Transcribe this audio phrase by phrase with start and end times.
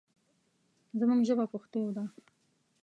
[0.99, 2.03] زموږ ژبه پښتو ده.